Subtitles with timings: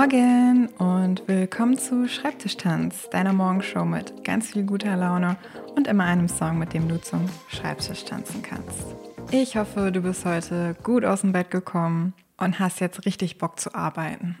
[0.00, 5.36] Morgen und willkommen zu Schreibtischtanz, deiner Morgenshow mit ganz viel guter Laune
[5.76, 8.96] und immer einem Song, mit dem du zum Schreibtisch tanzen kannst.
[9.30, 13.60] Ich hoffe, du bist heute gut aus dem Bett gekommen und hast jetzt richtig Bock
[13.60, 14.38] zu arbeiten.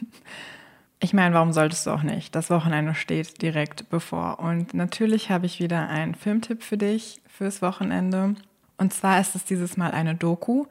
[0.98, 2.34] ich meine, warum solltest du auch nicht?
[2.34, 4.38] Das Wochenende steht direkt bevor.
[4.38, 8.34] Und natürlich habe ich wieder einen Filmtipp für dich fürs Wochenende.
[8.78, 10.64] Und zwar ist es dieses Mal eine Doku,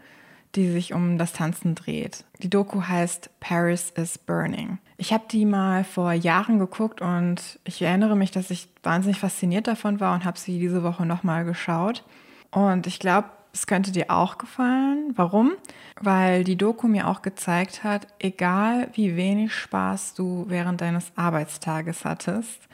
[0.56, 2.24] die sich um das Tanzen dreht.
[2.40, 4.80] Die Doku heißt Paris is Burning.
[4.98, 9.68] Ich habe die mal vor Jahren geguckt und ich erinnere mich, dass ich wahnsinnig fasziniert
[9.68, 12.04] davon war und habe sie diese Woche nochmal geschaut.
[12.52, 15.14] Und ich glaube, es könnte dir auch gefallen.
[15.16, 15.52] Warum?
[16.00, 22.06] Weil die Doku mir auch gezeigt hat, egal wie wenig Spaß du während deines Arbeitstages
[22.06, 22.68] hattest,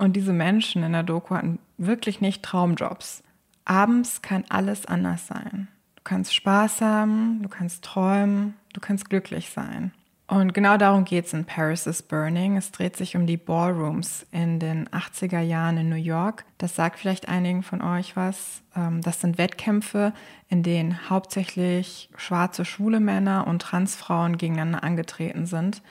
[0.00, 3.24] und diese Menschen in der Doku hatten wirklich nicht Traumjobs.
[3.64, 5.66] Abends kann alles anders sein
[6.08, 9.92] kannst Spaß haben, du kannst träumen, du kannst glücklich sein.
[10.26, 12.56] Und genau darum geht es in Paris is Burning.
[12.56, 16.44] Es dreht sich um die Ballrooms in den 80er Jahren in New York.
[16.58, 18.62] Das sagt vielleicht einigen von euch was.
[18.76, 20.12] Ähm, das sind Wettkämpfe,
[20.48, 25.82] in denen hauptsächlich schwarze schwule Männer und Transfrauen gegeneinander angetreten sind.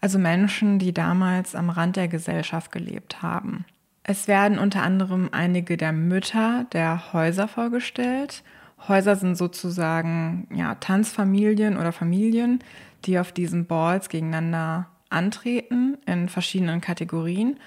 [0.00, 3.66] Also Menschen, die damals am Rand der Gesellschaft gelebt haben.
[4.04, 8.42] Es werden unter anderem einige der Mütter der Häuser vorgestellt
[8.88, 12.60] Häuser sind sozusagen ja, Tanzfamilien oder Familien,
[13.04, 17.58] die auf diesen Balls gegeneinander antreten in verschiedenen Kategorien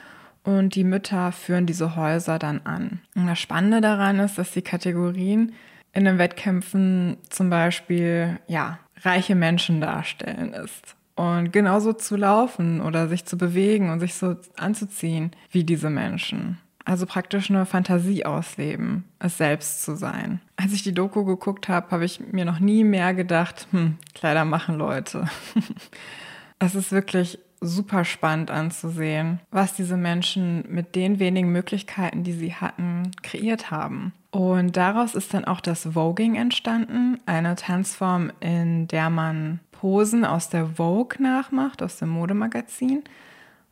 [0.45, 3.01] und die Mütter führen diese Häuser dann an.
[3.15, 5.53] Und das Spannende daran ist, dass die Kategorien
[5.93, 10.95] in den Wettkämpfen zum Beispiel ja, reiche Menschen darstellen ist.
[11.15, 16.59] Und genauso zu laufen oder sich zu bewegen und sich so anzuziehen wie diese Menschen.
[16.85, 20.39] Also praktisch eine Fantasie ausleben, es selbst zu sein.
[20.55, 24.45] Als ich die Doku geguckt habe, habe ich mir noch nie mehr gedacht, hm, Kleider
[24.45, 25.27] machen Leute.
[26.59, 32.53] es ist wirklich super spannend anzusehen, was diese Menschen mit den wenigen Möglichkeiten, die sie
[32.53, 34.13] hatten, kreiert haben.
[34.31, 40.49] Und daraus ist dann auch das Voging entstanden, eine Tanzform, in der man Posen aus
[40.49, 43.03] der Vogue nachmacht, aus dem Modemagazin.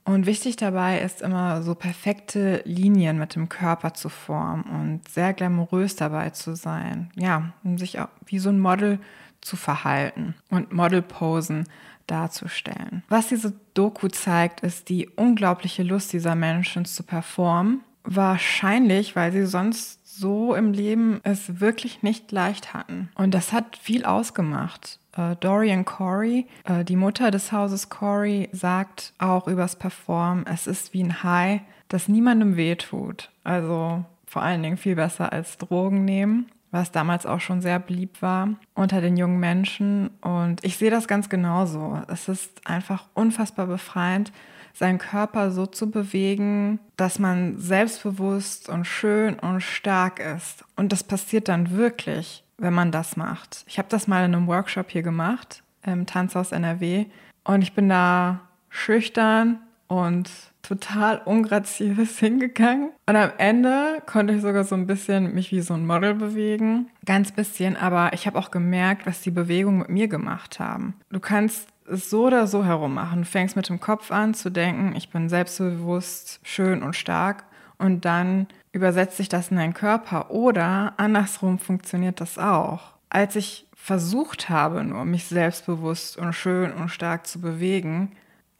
[0.06, 5.34] Und wichtig dabei ist immer so perfekte Linien mit dem Körper zu formen und sehr
[5.34, 7.10] glamourös dabei zu sein.
[7.16, 9.00] Ja, um sich auch wie so ein Model
[9.40, 11.68] zu verhalten und Modelposen
[12.08, 13.04] darzustellen.
[13.08, 17.82] Was diese Doku zeigt, ist die unglaubliche Lust dieser Menschen zu performen.
[18.04, 23.10] Wahrscheinlich, weil sie sonst so im Leben es wirklich nicht leicht hatten.
[23.16, 25.00] Und das hat viel ausgemacht.
[25.18, 30.94] Äh, Dorian Corey, äh, die Mutter des Hauses Corey, sagt auch übers Perform, es ist
[30.94, 33.30] wie ein High, das niemandem wehtut.
[33.44, 38.22] Also vor allen Dingen viel besser als Drogen nehmen, was damals auch schon sehr beliebt
[38.22, 40.10] war unter den jungen Menschen.
[40.20, 42.02] Und ich sehe das ganz genauso.
[42.08, 44.34] Es ist einfach unfassbar befreiend,
[44.74, 50.66] seinen Körper so zu bewegen, dass man selbstbewusst und schön und stark ist.
[50.76, 53.64] Und das passiert dann wirklich wenn man das macht.
[53.68, 57.06] Ich habe das mal in einem Workshop hier gemacht, im Tanzhaus NRW.
[57.44, 59.60] Und ich bin da schüchtern
[59.94, 60.30] und
[60.64, 62.90] total ungraziös hingegangen.
[63.06, 66.90] Und am Ende konnte ich sogar so ein bisschen mich wie so ein Model bewegen.
[67.06, 70.96] Ganz bisschen, aber ich habe auch gemerkt, was die Bewegungen mit mir gemacht haben.
[71.10, 73.22] Du kannst es so oder so herum machen.
[73.22, 77.44] Du fängst mit dem Kopf an zu denken, ich bin selbstbewusst, schön und stark.
[77.78, 82.94] Und dann übersetzt sich das in deinen Körper oder andersrum funktioniert das auch.
[83.10, 88.14] Als ich versucht habe, nur mich selbstbewusst und schön und stark zu bewegen,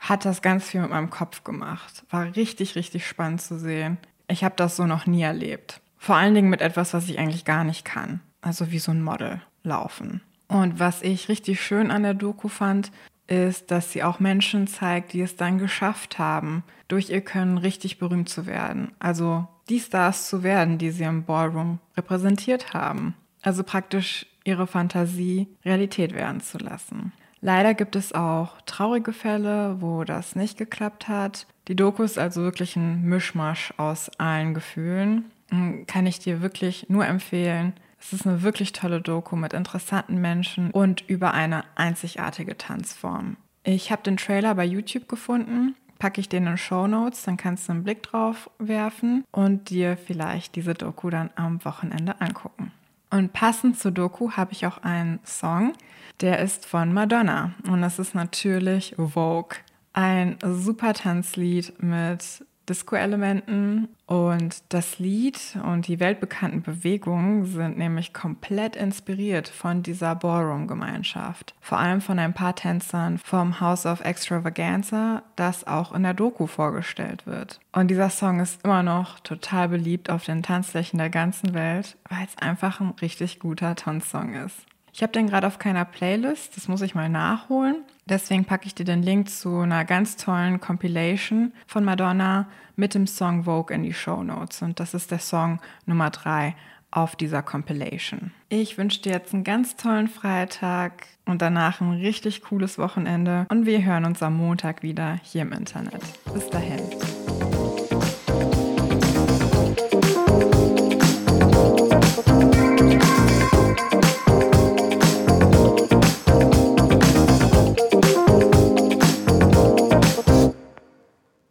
[0.04, 2.04] hat das ganz viel mit meinem Kopf gemacht.
[2.10, 3.98] War richtig, richtig spannend zu sehen.
[4.28, 5.80] Ich habe das so noch nie erlebt.
[5.98, 8.20] Vor allen Dingen mit etwas, was ich eigentlich gar nicht kann.
[8.42, 10.22] Also wie so ein Model laufen.
[10.50, 12.92] Und was ich richtig schön an der Doku fand,
[13.28, 17.98] ist, dass sie auch Menschen zeigt, die es dann geschafft haben, durch ihr Können richtig
[17.98, 18.92] berühmt zu werden.
[19.00, 23.16] Also die Stars zu werden, die sie im Ballroom repräsentiert haben.
[23.42, 27.14] Also praktisch ihre Fantasie Realität werden zu lassen.
[27.46, 31.46] Leider gibt es auch traurige Fälle, wo das nicht geklappt hat.
[31.68, 35.26] Die Doku ist also wirklich ein Mischmasch aus allen Gefühlen.
[35.50, 37.74] Hm, kann ich dir wirklich nur empfehlen.
[38.00, 43.36] Es ist eine wirklich tolle Doku mit interessanten Menschen und über eine einzigartige Tanzform.
[43.66, 47.68] Ich habe den Trailer bei YouTube gefunden, packe ich den in Show Notes, dann kannst
[47.68, 52.72] du einen Blick drauf werfen und dir vielleicht diese Doku dann am Wochenende angucken.
[53.14, 55.74] Und passend zur Doku habe ich auch einen Song,
[56.22, 59.56] der ist von Madonna und das ist natürlich Vogue.
[59.94, 63.90] Ein super Tanzlied mit Disco-Elementen.
[64.06, 71.56] Und das Lied und die weltbekannten Bewegungen sind nämlich komplett inspiriert von dieser Ballroom-Gemeinschaft.
[71.62, 76.48] Vor allem von ein paar Tänzern vom House of Extravaganza, das auch in der Doku
[76.48, 77.60] vorgestellt wird.
[77.72, 82.26] Und dieser Song ist immer noch total beliebt auf den Tanzflächen der ganzen Welt, weil
[82.26, 84.66] es einfach ein richtig guter Tanzsong ist.
[84.94, 87.78] Ich habe den gerade auf keiner Playlist, das muss ich mal nachholen.
[88.06, 93.08] Deswegen packe ich dir den Link zu einer ganz tollen Compilation von Madonna mit dem
[93.08, 94.62] Song Vogue in die Show Notes.
[94.62, 96.56] Und das ist der Song Nummer 3
[96.92, 98.32] auf dieser Compilation.
[98.50, 103.48] Ich wünsche dir jetzt einen ganz tollen Freitag und danach ein richtig cooles Wochenende.
[103.50, 106.04] Und wir hören uns am Montag wieder hier im Internet.
[106.32, 106.82] Bis dahin.